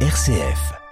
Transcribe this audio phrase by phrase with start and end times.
[0.00, 0.85] RCF.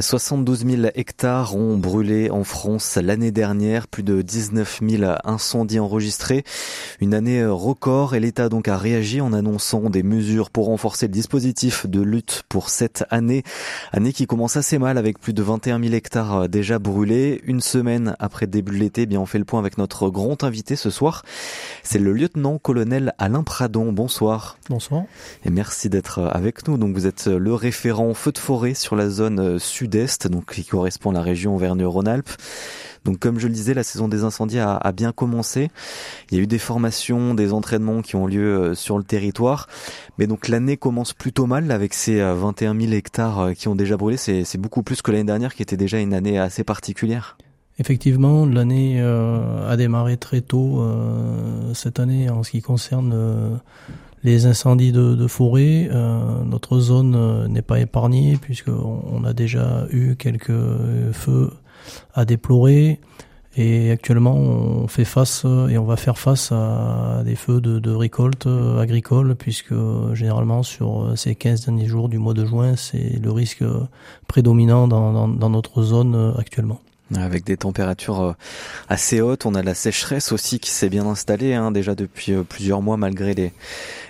[0.00, 6.44] 72 000 hectares ont brûlé en France l'année dernière, plus de 19 000 incendies enregistrés.
[7.02, 11.12] Une année record et l'État donc a réagi en annonçant des mesures pour renforcer le
[11.12, 13.42] dispositif de lutte pour cette année.
[13.92, 17.42] Année qui commence assez mal avec plus de 21 000 hectares déjà brûlés.
[17.44, 20.08] Une semaine après le début de l'été, eh bien on fait le point avec notre
[20.08, 21.22] grand invité ce soir.
[21.82, 23.92] C'est le lieutenant-colonel Alain Pradon.
[23.92, 24.56] Bonsoir.
[24.70, 25.02] Bonsoir.
[25.44, 26.78] Et merci d'être avec nous.
[26.78, 30.64] Donc vous êtes le référent feu de forêt sur la zone sud sud-est, donc qui
[30.64, 32.30] correspond à la région Auvergne-Rhône-Alpes.
[33.04, 35.70] Donc comme je le disais, la saison des incendies a, bien commencé.
[36.30, 39.66] Il y a eu des formations, des entraînements qui ont lieu euh, sur le territoire.
[40.18, 43.74] Mais donc l'année commence plutôt mal avec ces 21 euh, 000 hectares euh, qui ont
[43.74, 44.16] déjà brûlé.
[44.16, 47.36] C'est beaucoup plus que l'année dernière qui était déjà une année assez particulière.
[47.80, 50.86] Effectivement, l'année a démarré très tôt
[51.72, 53.60] cette année en ce qui concerne
[54.24, 55.88] les incendies de, de forêt.
[56.44, 60.52] notre zone n'est pas épargnée puisqu'on on a déjà eu quelques
[61.12, 61.50] feux
[62.14, 63.00] à déplorer.
[63.54, 68.46] Et actuellement, on fait face et on va faire face à des feux de, récolte
[68.78, 69.74] agricole, puisque
[70.14, 73.64] généralement sur ces 15 derniers jours du mois de juin, c'est le risque
[74.26, 76.80] prédominant dans notre zone actuellement
[77.16, 78.32] avec des températures euh,
[78.88, 79.46] assez hautes.
[79.46, 82.96] On a la sécheresse aussi qui s'est bien installée hein, déjà depuis euh, plusieurs mois
[82.96, 83.52] malgré les,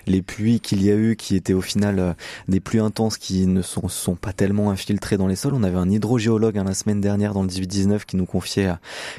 [0.06, 2.12] les pluies qu'il y a eu qui étaient au final euh,
[2.48, 5.54] des pluies intenses qui ne sont, sont pas tellement infiltrées dans les sols.
[5.54, 8.72] On avait un hydrogéologue hein, la semaine dernière dans le 18-19 qui nous confiait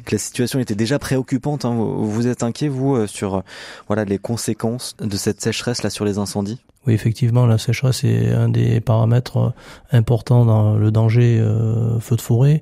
[0.05, 1.65] que la situation était déjà préoccupante.
[1.65, 1.73] Hein.
[1.73, 3.43] Vous, êtes inquiet vous sur
[3.87, 6.61] voilà les conséquences de cette sécheresse là sur les incendies?
[6.85, 9.53] Oui, effectivement, la sécheresse est un des paramètres
[9.91, 11.37] importants dans le danger
[11.99, 12.61] feu de forêt.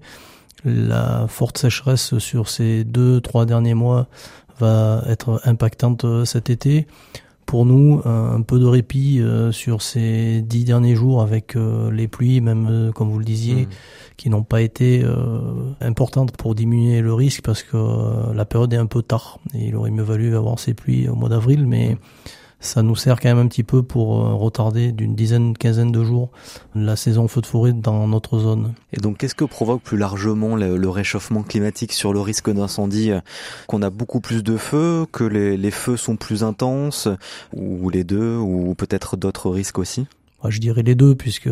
[0.64, 4.08] La forte sécheresse sur ces deux, trois derniers mois
[4.59, 6.88] va être impactante euh, cet été.
[7.48, 12.08] Pour nous, un peu de répit euh, sur ces dix derniers jours avec euh, les
[12.08, 13.70] pluies, même comme vous le disiez, mmh.
[14.16, 15.04] qui n'ont pas été
[15.82, 19.39] importantes pour diminuer le risque parce que la période est un peu tard.
[19.54, 21.98] Et il aurait mieux valu avoir ces pluies au mois d'avril, mais
[22.61, 26.04] ça nous sert quand même un petit peu pour euh, retarder d'une dizaine, quinzaine de
[26.04, 26.30] jours
[26.76, 28.73] la saison feu de forêt dans notre zone.
[28.94, 33.20] Et donc, qu'est-ce que provoque plus largement le, réchauffement climatique sur le risque d'incendie euh,
[33.67, 37.08] Qu'on a beaucoup plus de feux, que les, les, feux sont plus intenses,
[37.54, 40.05] ou les deux, ou peut-être d'autres risques aussi?
[40.48, 41.49] Je dirais les deux, puisque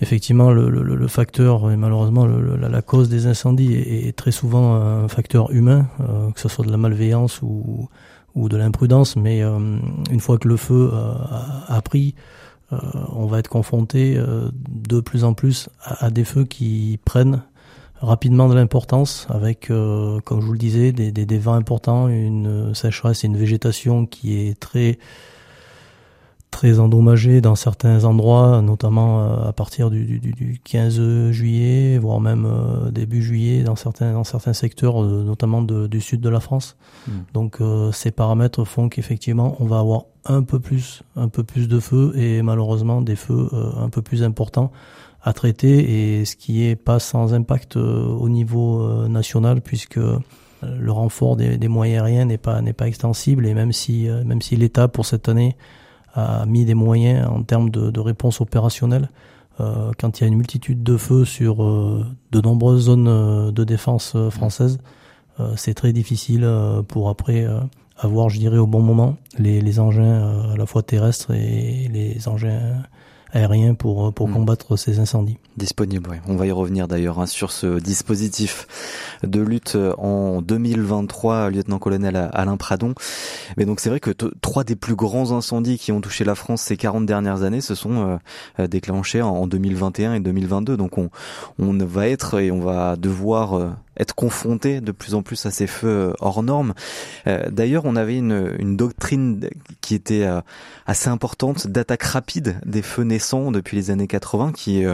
[0.00, 4.30] effectivement le, le, le, facteur et malheureusement la, la, cause des incendies est, est, très
[4.30, 7.88] souvent un facteur humain, euh, que ce soit de la malveillance ou
[8.36, 9.58] ou de l'imprudence, mais euh,
[10.10, 11.14] une fois que le feu euh,
[11.66, 12.14] a, pris,
[12.72, 12.76] euh,
[13.12, 14.16] on va être confronté
[14.68, 17.42] de plus en plus à, des feux qui prennent
[18.00, 22.74] rapidement de l'importance avec, comme je vous le disais, des, des, des, vents importants, une
[22.74, 24.98] sécheresse et une végétation qui est très
[26.56, 32.18] très endommagé dans certains endroits, notamment euh, à partir du, du, du 15 juillet, voire
[32.18, 36.30] même euh, début juillet dans certains, dans certains secteurs, euh, notamment de, du sud de
[36.30, 36.78] la France.
[37.06, 37.10] Hmm.
[37.34, 37.58] Donc
[37.92, 42.14] ces paramètres font qu'effectivement on va avoir un peu plus, un peu plus de feux
[42.16, 44.72] et malheureusement des feux un peu plus importants
[45.22, 50.00] à traiter et ce qui est pas sans impact au niveau national puisque
[50.62, 54.42] le renfort des, des moyens aériens n'est pas n'est pas extensible et même si même
[54.42, 55.56] si l'État pour cette année
[56.16, 59.10] a mis des moyens en termes de, de réponse opérationnelle.
[59.60, 63.50] Euh, quand il y a une multitude de feux sur euh, de nombreuses zones euh,
[63.50, 64.78] de défense françaises,
[65.56, 66.50] c'est très difficile
[66.88, 67.46] pour après
[67.98, 72.82] avoir, je dirais, au bon moment les engins à la fois terrestres et les engins
[73.32, 74.32] aérien pour, pour mm.
[74.32, 75.38] combattre ces incendies.
[75.56, 76.16] Disponible, oui.
[76.28, 78.66] On va y revenir d'ailleurs hein, sur ce dispositif
[79.22, 82.94] de lutte en 2023, lieutenant-colonel Alain Pradon.
[83.56, 84.10] Mais donc c'est vrai que
[84.40, 87.74] trois des plus grands incendies qui ont touché la France ces 40 dernières années se
[87.74, 88.16] sont euh,
[88.60, 90.76] euh, déclenchés en 2021 et 2022.
[90.76, 91.10] Donc on,
[91.58, 95.50] on va être et on va devoir euh, être confronté de plus en plus à
[95.50, 96.74] ces feux euh, hors normes.
[97.26, 99.48] Euh, d'ailleurs, on avait une, doctrine
[99.80, 100.40] qui était euh,
[100.86, 104.86] assez importante d'attaque rapide des feux naissants depuis les années 80, qui est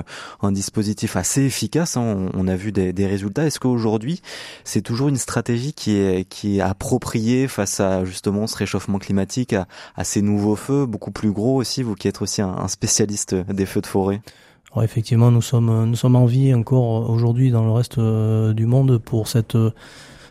[0.42, 1.96] un dispositif assez efficace.
[1.96, 2.30] Hein.
[2.34, 3.46] On, a vu des, des résultats.
[3.46, 4.22] Est-ce qu'aujourd'hui,
[4.64, 9.52] c'est toujours une stratégie qui est, qui est appropriée face à justement ce réchauffement climatique,
[9.52, 9.66] à,
[9.96, 13.66] à ces nouveaux feux, beaucoup plus gros aussi, vous qui êtes aussi un spécialiste des
[13.66, 14.20] feux de forêt?
[14.80, 18.98] Effectivement, nous sommes, nous sommes en vie encore aujourd'hui dans le reste euh, du monde
[18.98, 19.70] pour cette euh,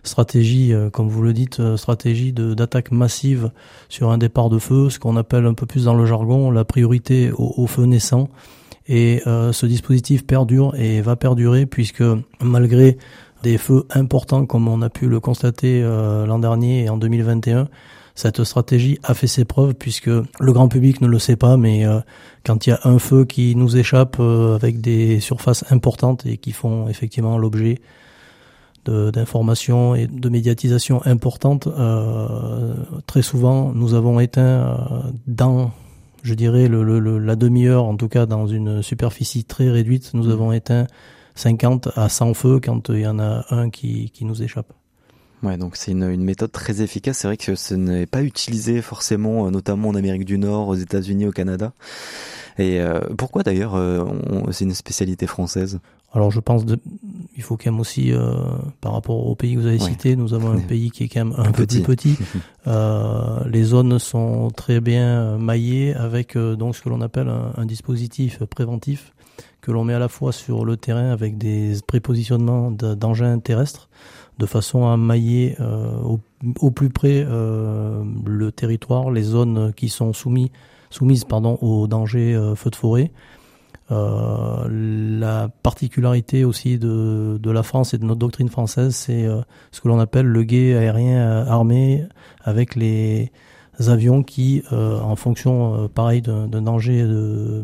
[0.03, 3.51] stratégie, euh, comme vous le dites, stratégie d'attaque massive
[3.87, 6.65] sur un départ de feu, ce qu'on appelle un peu plus dans le jargon la
[6.65, 8.29] priorité au feu naissant.
[8.87, 12.03] Et ce dispositif perdure et va perdurer puisque
[12.41, 12.97] malgré
[13.41, 17.69] des feux importants comme on a pu le constater l'an dernier et en 2021,
[18.21, 21.85] cette stratégie a fait ses preuves puisque le grand public ne le sait pas, mais
[22.45, 26.51] quand il y a un feu qui nous échappe avec des surfaces importantes et qui
[26.51, 27.79] font effectivement l'objet
[28.85, 31.67] d'informations et de médiatisation importantes,
[33.07, 34.77] très souvent nous avons éteint
[35.25, 35.71] dans
[36.23, 40.31] je dirais, le, la demi-heure, en tout cas dans une superficie très réduite, nous mmh.
[40.31, 40.87] avons éteint
[41.35, 44.71] 50 à 100 feux quand il y en a un qui, qui nous échappe.
[45.43, 47.19] Ouais, donc c'est une, une, méthode très efficace.
[47.19, 50.75] C'est vrai que ce n'est pas utilisé forcément, euh, notamment en Amérique du Nord, aux
[50.75, 51.73] États-Unis, au Canada.
[52.57, 54.05] Et euh, pourquoi d'ailleurs euh,
[54.51, 55.79] c'est une spécialité française?
[56.13, 56.77] Alors je pense de,
[57.37, 58.33] il faut quand même aussi euh,
[58.81, 61.25] par rapport au pays que vous avez cité, nous avons un pays qui est quand
[61.25, 62.17] même un, peu plus petit.
[62.65, 68.43] les zones sont très bien maillées avec donc ce que l'on appelle un, un, dispositif
[68.43, 69.13] préventif
[69.61, 73.89] que l'on met à la fois sur le terrain avec des prépositionnements d'engins terrestres
[74.39, 76.17] de façon à mailler euh,
[76.59, 82.69] au, plus près euh, le territoire, les zones qui sont soumises pardon au danger feu
[82.69, 83.11] de forêt.
[83.91, 89.41] Euh, la particularité aussi de, la France et de notre doctrine française, c'est euh,
[89.71, 92.05] ce que l'on appelle le guet aérien euh, armé
[92.41, 93.31] avec les
[93.89, 97.63] avions qui, en fonction, pareil, d'un danger de,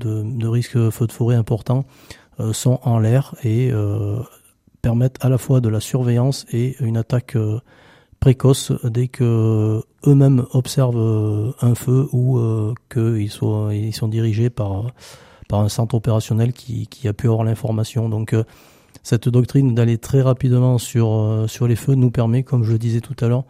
[0.00, 1.84] de, risque feu de forêt important,
[2.52, 3.70] sont en l'air et
[4.82, 7.36] permettent à la fois de la surveillance et une attaque
[8.20, 12.40] précoce dès que eux-mêmes observent un feu ou
[12.90, 14.92] qu'ils sont, dirigés par
[15.52, 18.08] un centre opérationnel qui, qui a pu avoir l'information.
[18.08, 18.44] Donc euh,
[19.02, 22.78] cette doctrine d'aller très rapidement sur, euh, sur les feux nous permet, comme je le
[22.78, 23.44] disais tout à l'heure,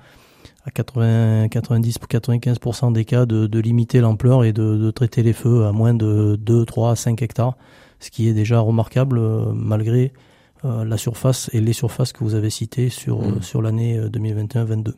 [0.64, 5.32] à 80, 90 95% des cas de, de limiter l'ampleur et de, de, traiter les
[5.32, 7.56] feux à moins de 2, 3, 5 hectares,
[8.00, 10.12] ce qui est déjà remarquable euh, malgré
[10.64, 13.42] la surface et les surfaces que vous avez citées sur, mmh.
[13.42, 14.94] sur l'année 2021-22.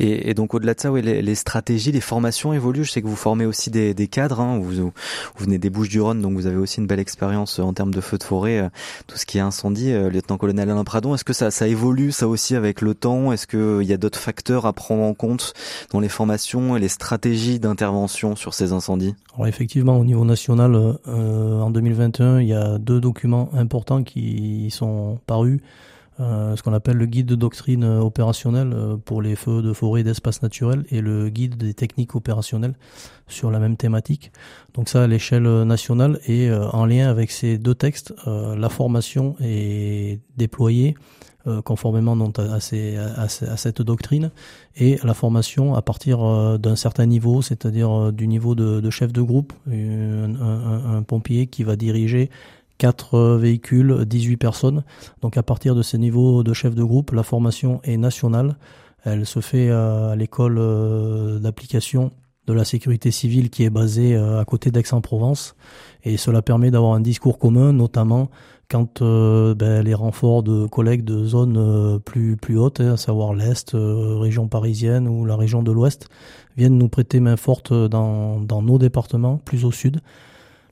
[0.00, 2.84] Et, donc au-delà de ça, oui, les, stratégies, les formations évoluent.
[2.84, 4.40] Je sais que vous formez aussi des, cadres.
[4.40, 4.92] Hein, vous,
[5.36, 8.18] venez des Bouches-du-Rhône, donc vous avez aussi une belle expérience euh, en termes de feu
[8.18, 8.68] de forêt, euh,
[9.06, 9.92] tout ce qui est incendie.
[9.92, 13.32] Euh, lieutenant-colonel Alain Pradon, est-ce que ça, évolue ça aussi avec le temps?
[13.32, 15.52] Est-ce qu'il y a d'autres facteurs à prendre en compte
[15.90, 19.14] dans les formations et les stratégies d'intervention sur ces incendies?
[19.46, 20.74] Effectivement, au niveau national,
[21.06, 25.60] euh, en 2021, il y a deux documents importants qui sont parus.
[26.20, 29.72] Euh, ce qu'on appelle le guide de doctrine euh, opérationnelle euh, pour les feux de
[29.72, 32.74] forêt et d'espace naturel et le guide des techniques opérationnelles
[33.28, 34.32] sur la même thématique.
[34.74, 40.20] Donc ça à l'échelle nationale et en lien avec ces deux textes, la formation est
[40.36, 40.94] déployée
[41.64, 44.30] conformément donc à, cette doctrine
[44.76, 49.52] et la formation à partir d'un certain niveau, c'est-à-dire du niveau de, chef de groupe,
[49.66, 52.30] un pompier qui va diriger
[52.78, 54.84] 4 euh, véhicules, 18 personnes.
[55.20, 58.56] Donc à partir de ces niveaux de chef de groupe, la formation est nationale.
[59.04, 62.12] Elle se fait à l'école euh, d'application
[62.46, 65.54] de la sécurité civile qui est basée euh, à côté d'Aix-en-Provence.
[66.04, 68.30] Et cela permet d'avoir un discours commun, notamment
[68.70, 74.46] quand ben, les renforts de collègues de zones plus, plus hautes, à savoir l'Est, région
[74.46, 76.10] parisienne ou la région de l'Ouest,
[76.58, 80.02] viennent nous prêter main forte dans, dans nos départements, plus au sud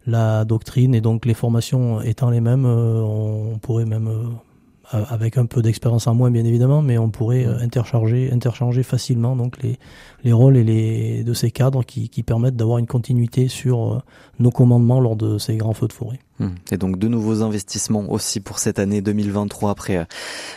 [0.06, 5.36] la doctrine et donc les formations étant les mêmes, euh, on pourrait même euh, avec
[5.36, 9.60] un peu d'expérience en moins bien évidemment, mais on pourrait euh, intercharger, interchanger facilement donc
[9.62, 9.78] les,
[10.26, 14.02] les rôles et les de ces cadres qui, permettent d'avoir une continuité sur
[14.40, 16.18] nos commandements lors de ces grands feux de forêt.
[16.38, 16.50] Hmm.
[16.70, 20.04] Et donc de nouveaux investissements aussi pour cette année 2023 après euh,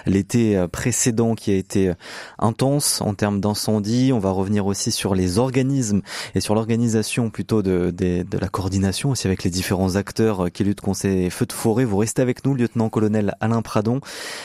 [0.06, 1.94] l'été euh, précédent qui a été euh,
[2.38, 4.12] intense en termes d'incendie.
[4.14, 6.02] On va revenir aussi sur les organismes
[6.36, 10.66] et sur l'organisation plutôt de, de, de, la coordination aussi avec les différents acteurs qui
[10.66, 11.86] luttent contre ces feux de forêt.
[11.86, 14.02] Vous restez avec nous, lieutenant-colonel Alain Pradon,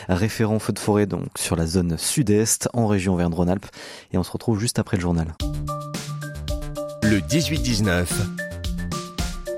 [0.08, 3.66] référent feux de forêt donc sur la zone sud-est en région Verne-Rhône-Alpes.
[4.12, 5.13] Et on se retrouve juste après le journal.
[7.02, 8.06] Le 18-19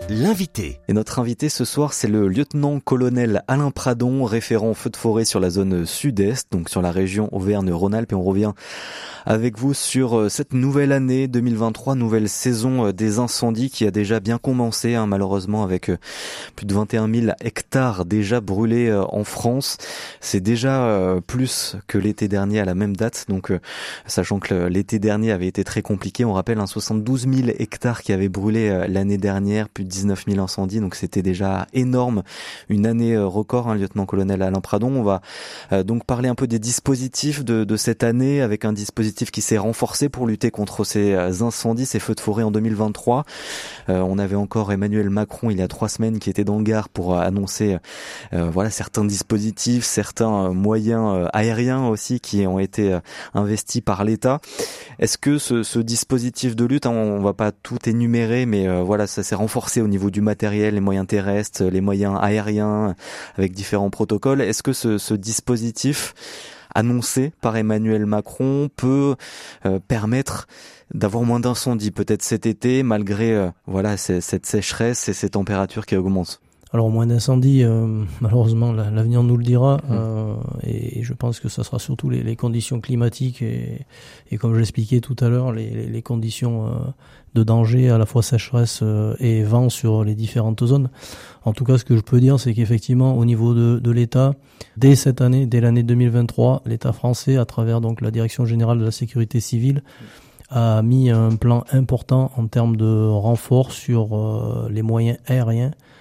[0.08, 0.80] l'invité.
[0.88, 5.40] Et notre invité ce soir, c'est le lieutenant-colonel Alain Pradon, référent feu de forêt sur
[5.40, 8.12] la zone sud-est, donc sur la région Auvergne-Rhône-Alpes.
[8.12, 8.52] Et on revient
[9.24, 13.90] avec vous sur euh, cette nouvelle année 2023, nouvelle saison euh, des incendies qui a
[13.90, 15.98] déjà bien commencé, hein, malheureusement avec euh,
[16.54, 19.78] plus de 21 000 hectares déjà brûlés en France.
[20.20, 23.52] C'est déjà plus que l'été dernier à la même date, donc
[24.06, 28.12] sachant que l'été dernier avait été très compliqué, on rappelle un 72 000 hectares qui
[28.12, 32.22] avaient brûlé l'année dernière, plus de 19 000 incendies, donc c'était déjà énorme,
[32.68, 34.94] une année record, hein, lieutenant-colonel Alain Pradon.
[34.94, 35.22] On va
[35.84, 40.08] donc parler un peu des dispositifs de, cette année avec un dispositif qui s'est renforcé
[40.08, 43.24] pour lutter contre ces incendies, ces feux de forêt en 2023.
[43.88, 46.88] on avait encore Emmanuel Macron il y a trois semaines qui était dans le Gard
[46.88, 47.78] pour annoncer
[48.32, 52.98] voilà certains dispositifs, certains moyens aériens aussi qui ont été
[53.34, 54.40] investis par l'État.
[54.98, 59.06] Est-ce que ce, ce, dispositif de lutte, hein, on, va pas tout énumérer, mais voilà,
[59.06, 62.94] ça s'est renforcé au niveau du matériel, les moyens terrestres, les moyens aériens,
[63.38, 64.40] avec différents protocoles.
[64.40, 66.14] Est-ce que ce, dispositif
[66.74, 69.14] annoncé par Emmanuel Macron peut
[69.64, 70.46] euh, permettre
[70.92, 75.96] d'avoir moins d'incendies peut-être cet été malgré euh, voilà cette sécheresse et ces températures qui
[75.96, 76.40] augmentent?
[76.72, 80.66] Alors moins d'incendies, euh, malheureusement l'avenir nous le dira, mmh.
[80.66, 83.86] et je pense que ça sera surtout les, conditions climatiques et,
[84.30, 86.70] et comme je l'expliquais tout à l'heure, les, les, conditions
[87.34, 88.82] de danger, à la fois sécheresse
[89.20, 90.90] et vent sur les différentes zones.
[91.44, 94.34] En tout cas, ce que je peux dire, c'est qu'effectivement, au niveau de, de l'État,
[94.76, 98.84] dès cette année, dès l'année 2023, l'État français, à travers donc la Direction générale de
[98.84, 99.82] la sécurité civile,
[100.50, 105.95] a mis un plan important en termes de renfort sur euh, les moyens aériens euh,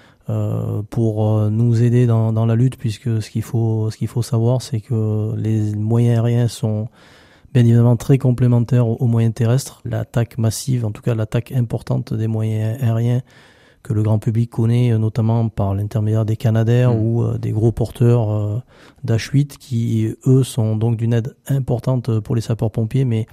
[0.89, 4.21] pour euh, nous aider dans, dans, la lutte, puisque ce qu'il faut, ce qu'il faut
[4.21, 6.87] savoir, c'est que les moyens aériens sont
[7.53, 9.81] bien évidemment très complémentaires aux moyens terrestres.
[9.85, 13.21] L'attaque massive, en tout cas l'attaque importante des moyens aériens,
[13.85, 16.99] que le grand public connaît euh, notamment par l'intermédiaire des Canadaires mm.
[16.99, 18.57] ou euh, des gros porteurs euh,
[19.05, 23.27] d'H8 qui eux sont donc d'une aide importante pour les sapeurs-pompiers mais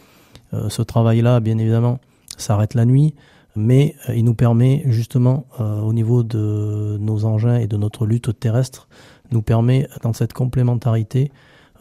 [0.69, 1.99] ce travail-là bien évidemment
[2.37, 3.15] s'arrête la nuit
[3.55, 8.89] mais il nous permet justement au niveau de nos engins et de notre lutte terrestre
[9.31, 11.31] nous permet dans cette complémentarité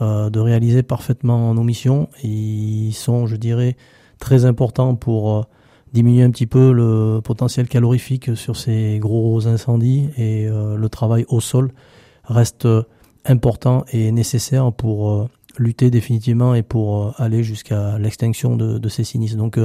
[0.02, 3.78] de réaliser parfaitement nos missions ils sont je dirais
[4.20, 5.48] très importants pour
[5.94, 11.26] diminuer un petit peu le potentiel calorifique sur ces gros incendies et euh, le travail
[11.28, 11.72] au sol
[12.24, 12.68] reste
[13.26, 18.90] important et nécessaire pour euh, lutter définitivement et pour euh, aller jusqu'à l'extinction de, de,
[18.90, 19.38] ces sinistres.
[19.38, 19.60] Donc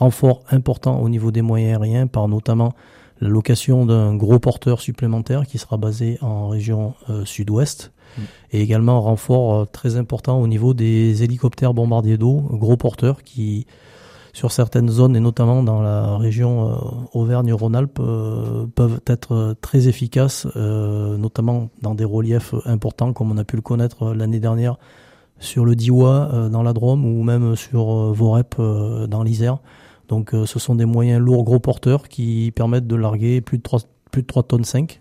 [0.00, 2.72] renfort important au niveau des moyens aériens par notamment
[3.20, 8.22] la location d'un gros porteur supplémentaire qui sera basé en région sud-ouest mm.
[8.52, 13.66] et également renfort très important au niveau des hélicoptères bombardiers d'eau, gros porteurs qui
[14.32, 16.74] sur certaines zones et notamment dans la région euh,
[17.12, 23.44] Auvergne-Rhône-Alpes euh, peuvent être très efficaces, euh, notamment dans des reliefs importants comme on a
[23.44, 24.76] pu le connaître l'année dernière
[25.38, 29.56] sur le Diois dans la Drôme ou même sur Vorep dans l'Isère.
[30.10, 33.80] Donc ce sont des moyens lourds gros porteurs qui permettent de larguer plus de 3,
[34.10, 35.00] plus de 3 tonnes 5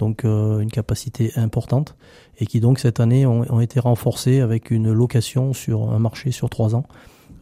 [0.00, 1.96] donc une capacité importante,
[2.38, 6.50] et qui donc cette année ont, été renforcés avec une location sur un marché sur
[6.50, 6.84] trois ans.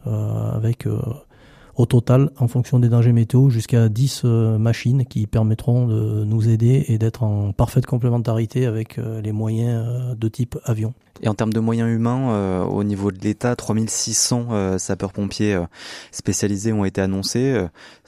[0.05, 0.99] Euh, avec euh,
[1.75, 6.49] au total, en fonction des dangers météo, jusqu'à 10 euh, machines qui permettront de nous
[6.49, 10.93] aider et d'être en parfaite complémentarité avec les moyens de type avion.
[11.21, 15.59] Et en termes de moyens humains, au niveau de l'État, 3600 sapeurs-pompiers
[16.11, 17.65] spécialisés ont été annoncés.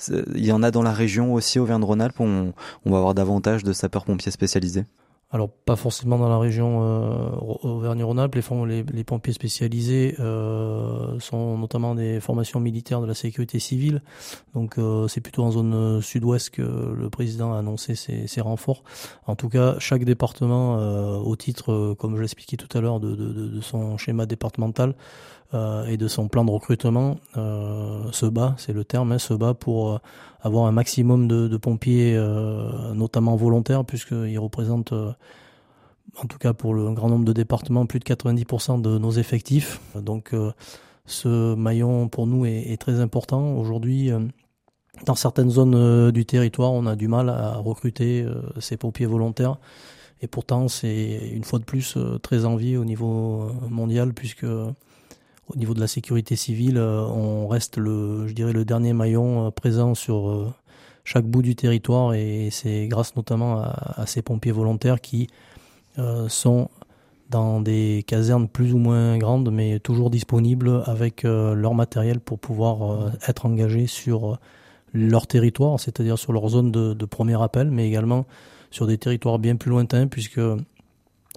[0.10, 2.53] il y en a dans la région aussi, Auvergne-Rhône-Alpes, on
[2.86, 4.86] va avoir davantage de sapeurs-pompiers spécialisés
[5.32, 7.29] alors pas forcément dans la région euh,
[7.63, 14.01] Auvergne-Rhône-Alpes, les, pompiers spécialisés euh, sont notamment des formations militaires de la sécurité civile,
[14.53, 18.84] donc euh, c'est plutôt en zone sud-ouest que le président a annoncé ces renforts.
[19.25, 20.77] En tout cas, chaque département,
[21.17, 24.96] au titre, comme je l'expliquais tout à l'heure, de, son schéma départemental,
[25.54, 29.34] euh, et de son plan de recrutement euh, se bat, c'est le terme, hein, se
[29.34, 29.98] bat pour euh,
[30.42, 32.20] avoir un maximum de, pompiers,
[32.94, 38.04] notamment volontaires, puisqu'ils représentent, en tout cas pour le grand nombre de départements, plus de
[38.04, 39.82] 90% de nos effectifs.
[39.96, 40.36] Donc
[41.08, 43.58] ce maillon pour nous est, est très important.
[43.58, 44.12] Aujourd'hui,
[45.08, 48.24] dans certaines zones du territoire, on a du mal à recruter
[48.60, 49.58] ces pompiers volontaires.
[50.22, 54.46] Et pourtant, c'est une fois de plus très envié au niveau mondial, puisque
[55.48, 58.25] au niveau de la sécurité civile, euh, on reste le,
[58.66, 60.54] dernier maillon euh, présent sur euh,
[61.04, 65.28] chaque bout du territoire et c'est grâce notamment à, ces pompiers volontaires qui
[66.28, 66.70] sont
[67.30, 73.12] dans des casernes plus ou moins grandes mais toujours disponibles avec leur matériel pour pouvoir
[73.28, 74.40] être engagés sur
[74.94, 78.25] leur territoire, c'est-à-dire sur leur zone de, premier appel, mais également
[78.72, 80.42] sur des territoires bien plus lointains puisque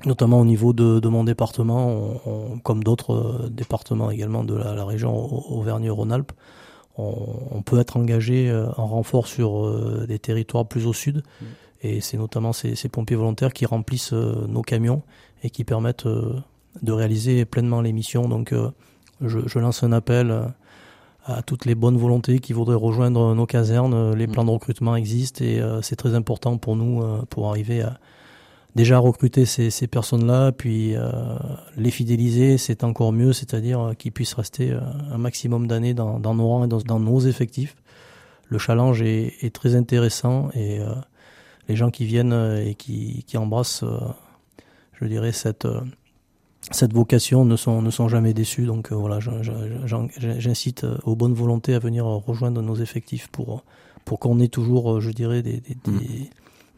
[0.06, 4.74] notamment au niveau de, de mon département, on, comme d'autres euh, départements également de la,
[4.74, 5.14] la région
[5.52, 6.32] Auvergne-Rhône-Alpes,
[6.96, 7.14] on,
[7.50, 11.18] on, peut être engagé euh, en renfort sur euh, des territoires plus au sud.
[11.18, 11.44] Mmh.
[11.82, 15.02] Et c'est notamment ces, ces, pompiers volontaires qui remplissent nos camions
[15.44, 18.28] et qui permettent de réaliser pleinement les missions.
[18.28, 18.52] Donc
[19.20, 20.36] je, je, lance un appel
[21.24, 24.12] à toutes les bonnes volontés qui voudraient rejoindre nos casernes.
[24.14, 24.32] Les mmh.
[24.32, 27.00] plans de recrutement existent et c'est très important pour nous
[27.30, 28.00] pour arriver à
[28.74, 31.10] déjà recruter ces, personnes-là, puis euh,
[31.76, 36.20] les fidéliser, c'est encore mieux, c'est-à-dire euh, qu'ils puissent rester euh, un maximum d'années dans,
[36.20, 37.76] dans, nos rangs et dans, nos effectifs.
[38.48, 40.80] Le challenge est, très intéressant et
[41.68, 42.32] les gens qui viennent
[42.64, 43.84] et qui, embrassent,
[44.94, 45.68] je dirais, cette,
[46.70, 48.64] cette vocation ne sont, ne sont jamais déçus.
[48.64, 49.18] Donc voilà,
[50.16, 53.64] j'incite aux bonnes volontés à venir rejoindre nos effectifs pour,
[54.06, 55.98] pour qu'on ait toujours, je dirais, des, mmh.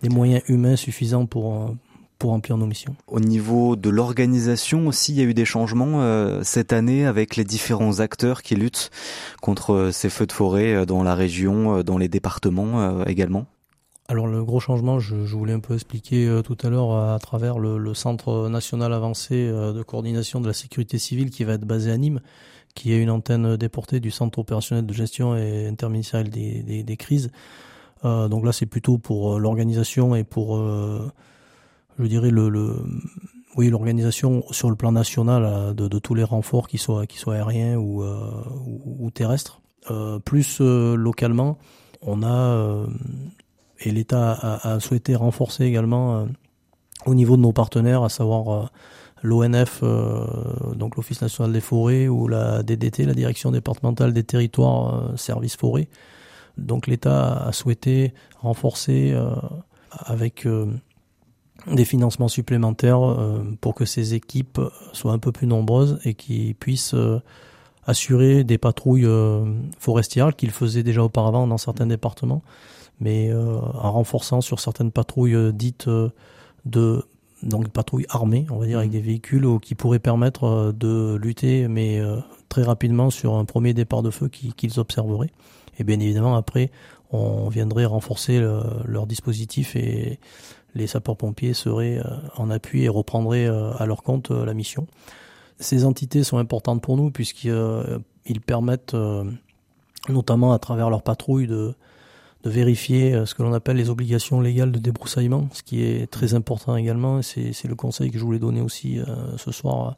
[0.02, 1.75] Des moyens humains suffisants pour,
[2.21, 2.95] pour remplir nos missions.
[3.09, 7.35] Au niveau de l'organisation aussi, il y a eu des changements euh, cette année avec
[7.35, 8.90] les différents acteurs qui luttent
[9.40, 13.04] contre euh, ces feux de forêt euh, dans la région, euh, dans les départements euh,
[13.07, 13.47] également.
[14.07, 17.19] Alors le gros changement, je, je voulais un peu expliquer euh, tout à l'heure à,
[17.19, 21.64] travers le, le, Centre national avancé de coordination de la sécurité civile qui va être
[21.64, 22.21] basé à Nîmes,
[22.75, 26.97] qui est une antenne déportée du Centre opérationnel de gestion et interministériel des, des, des
[26.99, 27.30] crises.
[28.02, 30.57] Donc là, c'est plutôt pour l'organisation et pour
[32.00, 32.76] je dirais le,
[33.57, 37.76] oui l'organisation sur le plan national euh, de, tous les renforts qui soient soient aériens
[37.76, 39.61] ou, euh, terrestres.
[39.90, 41.59] Euh, plus euh, localement
[42.02, 42.87] on a euh,
[43.80, 46.26] et l'État a, souhaité renforcer également
[47.07, 48.71] au niveau de nos partenaires à savoir
[49.23, 49.83] l'ONF
[50.75, 55.88] donc l'Office national des forêts ou la DDT la direction départementale des territoires services forêts
[56.61, 59.14] donc l'État a souhaité renforcer
[59.90, 60.47] avec
[61.67, 64.61] des financements supplémentaires euh, pour que ces équipes
[64.93, 67.21] soient un peu plus nombreuses et qui puissent euh,
[67.87, 69.45] assurer des patrouilles euh,
[69.79, 72.43] forestières qu'ils faisaient déjà auparavant dans certains départements,
[73.00, 75.88] mais en renforçant sur certaines patrouilles dites
[76.67, 77.05] de
[77.43, 78.93] donc patrouilles armées, on va dire avec mmh.
[78.93, 82.02] des véhicules qui pourraient permettre de lutter, mais
[82.50, 85.31] très rapidement sur un premier départ de feu qu'ils observeraient.
[85.81, 86.71] Et bien évidemment après,
[87.11, 90.21] on viendrait renforcer le, leur dispositif et
[90.75, 92.05] les sapeurs-pompiers seraient euh,
[92.37, 94.87] en appui et reprendraient euh, à leur compte euh, la mission.
[95.59, 98.97] Ces entités sont importantes pour nous puisqu'ils permettent,
[100.09, 101.75] notamment à travers leur patrouille, de,
[102.43, 106.35] de vérifier ce que l'on appelle les obligations légales de débroussaillement, ce qui est très
[106.35, 107.21] important également.
[107.23, 108.99] C'est le conseil que je voulais donner aussi
[109.37, 109.97] ce soir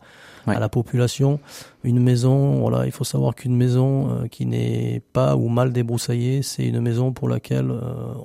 [0.49, 0.57] ouais.
[0.57, 1.39] à la population.
[1.85, 6.67] Une maison, voilà, il faut savoir qu'une maison qui n'est pas ou mal débroussaillée, c'est
[6.67, 7.73] une maison pour laquelle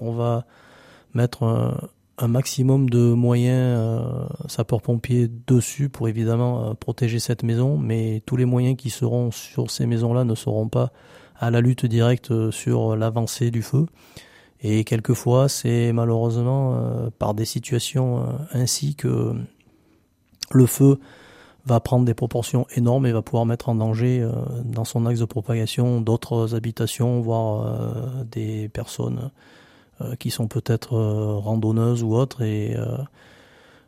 [0.02, 0.48] on va
[1.14, 1.78] mettre un,
[2.18, 4.01] un maximum de moyens euh,
[4.48, 9.70] sapeurs-pompiers dessus pour évidemment euh, protéger cette maison, mais tous les moyens qui seront sur
[9.70, 10.92] ces maisons-là ne seront pas
[11.40, 13.86] à la lutte directe euh, sur l'avancée du feu.
[14.62, 18.24] Et quelquefois, c'est malheureusement euh, par des situations euh,
[18.54, 19.34] ainsi que
[20.52, 21.00] le feu
[21.66, 24.26] va prendre des proportions énormes et va pouvoir mettre en danger
[24.64, 29.32] dans son axe de propagation d'autres habitations, voire des personnes
[30.18, 32.42] qui sont peut-être randonneuses ou autres.
[32.42, 32.78] Et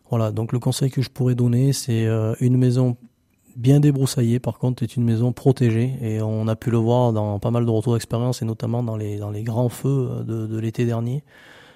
[0.09, 2.05] voilà, donc le conseil que je pourrais donner, c'est
[2.41, 2.97] une maison
[3.59, 5.93] bien débroussaillée, par contre, est une maison protégée.
[6.01, 8.95] Et on a pu le voir dans pas mal de retours d'expérience, et notamment dans
[8.95, 11.23] les, dans les grands feux de, de l'été dernier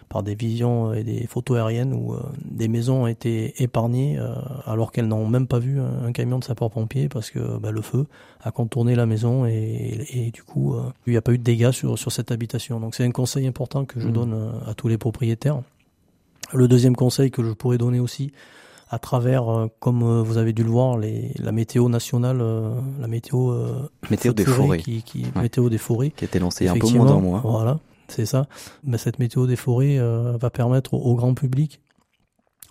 [0.10, 4.36] par des visions et des photos aériennes où euh, des maisons ont été épargnées euh,
[4.66, 7.82] alors qu'elles n'ont même pas vu un, un camion de sapeurs-pompiers parce que bah, le
[7.82, 8.06] feu
[8.42, 11.40] a contourné la maison et, et, et du coup euh, il n'y a pas eu
[11.40, 12.80] de dégâts sur, sur cette habitation.
[12.80, 14.12] Donc c'est un conseil important que je mmh.
[14.12, 15.62] donne euh, à tous les propriétaires.
[16.54, 18.34] Le deuxième conseil que je pourrais donner aussi
[18.94, 22.44] à travers, euh, comme euh, vous avez dû le voir, les, la météo nationale,
[23.00, 23.54] la météo,
[24.12, 25.42] météo des forêts, qui, qui ouais.
[25.42, 27.42] météo des forêts, qui a été lancée un peu moins d'un mois.
[27.44, 28.46] Voilà, c'est ça.
[28.84, 31.82] Mais cette météo des forêts euh, va permettre au, au, grand public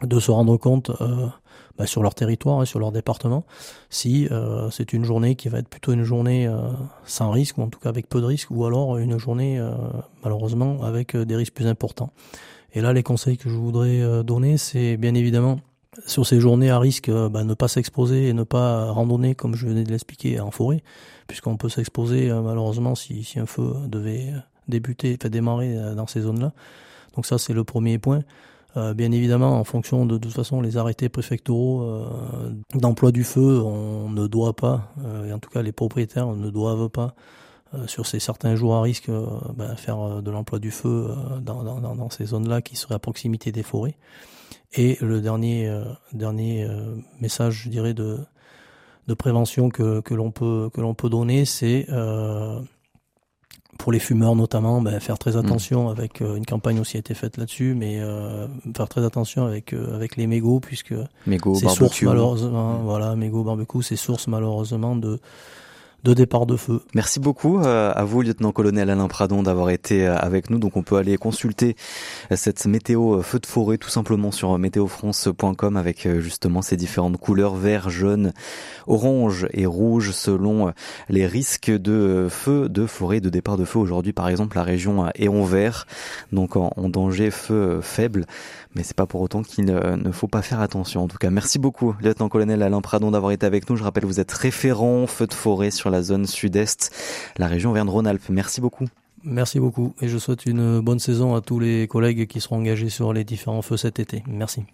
[0.03, 1.27] de se rendre compte euh,
[1.79, 3.45] bah, sur leur territoire, hein, sur leur département,
[3.91, 6.59] si euh, c'est une journée qui va être plutôt une journée euh,
[7.05, 9.73] sans risque, ou en tout cas avec peu de risques, ou alors une journée euh,
[10.23, 12.13] malheureusement avec euh, des risques plus importants.
[12.75, 15.61] Et là, les conseils que je voudrais donner, c'est bien évidemment
[16.07, 19.67] sur ces journées à risque, bah, ne pas s'exposer et ne pas randonner, comme je
[19.67, 20.83] venais de l'expliquer, en forêt,
[21.27, 24.33] puisqu'on peut s'exposer malheureusement si, un feu devait
[24.69, 26.53] débuter, fait démarrer euh, dans ces zones-là.
[27.15, 28.23] Donc ça, c'est le premier point.
[28.77, 33.61] Euh, bien évidemment, en fonction de, toute façon les arrêtés préfectoraux euh, d'emploi du feu,
[33.61, 37.15] on ne doit pas, euh, et en tout cas les propriétaires ne doivent pas,
[37.75, 41.09] euh, sur ces certains jours à risque, euh, ben, faire de l'emploi du feu
[41.41, 43.97] dans, dans, dans, ces zones-là qui seraient à proximité des forêts.
[44.75, 45.71] Et le dernier,
[46.13, 46.67] dernier
[47.21, 48.21] message, je dirais, de,
[49.07, 51.87] de prévention que, que l'on peut, que l'on peut donner, c'est
[53.79, 55.45] pour les fumeurs notamment, ben, faire très mmh.
[55.45, 55.91] attention mmh.
[55.91, 59.73] avec euh, une campagne aussi a été faite là-dessus, mais euh, faire très attention avec
[59.73, 60.95] euh, avec les mégots puisque
[61.27, 62.83] mégots, c'est source malheureusement, mmh.
[62.85, 65.21] voilà, mégots, barbecue, c'est source malheureusement de
[66.05, 66.81] de départ de feu.
[66.95, 70.59] Merci beaucoup euh, à vous, lieutenant-colonel Alain Pradon, d'avoir été euh, avec nous.
[70.59, 71.77] Donc on peut aller consulter
[72.33, 77.55] euh, cette météo feu de forêt tout simplement sur météofrance.com avec justement ces différentes couleurs
[77.55, 78.33] vert, jaune,
[78.89, 80.73] orange et rouge selon
[81.09, 83.79] les risques de feu de forêt, de départ de feu.
[83.79, 85.87] Aujourd'hui, par exemple, la région est en vert,
[86.33, 88.27] donc en, danger feu faible.
[88.75, 91.05] Mais c'est pas pour autant qu'il ne, faut pas faire attention.
[91.05, 93.77] En tout cas, merci beaucoup, lieutenant-colonel Alain Pradon, d'avoir été avec nous.
[93.77, 96.91] Je rappelle, vous êtes référent feu de forêt sur la zone sud-est,
[97.39, 98.29] la région Auvergne-Rhône-Alpes.
[98.29, 98.87] Merci beaucoup.
[99.25, 102.89] Merci beaucoup et je souhaite une bonne saison à tous les collègues qui seront engagés
[102.89, 104.25] sur les différents feux cet été.
[104.27, 104.65] Merci.